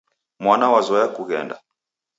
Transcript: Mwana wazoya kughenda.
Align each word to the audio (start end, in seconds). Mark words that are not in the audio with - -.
Mwana 0.43 0.65
wazoya 0.73 1.07
kughenda. 1.15 1.55